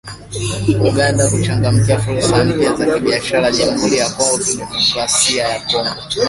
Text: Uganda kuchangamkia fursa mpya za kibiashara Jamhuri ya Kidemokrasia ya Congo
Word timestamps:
Uganda 0.87 1.23
kuchangamkia 1.29 1.99
fursa 1.99 2.45
mpya 2.45 2.73
za 2.73 2.85
kibiashara 2.85 3.51
Jamhuri 3.51 3.97
ya 3.97 4.09
Kidemokrasia 4.09 5.47
ya 5.47 5.59
Congo 5.59 5.95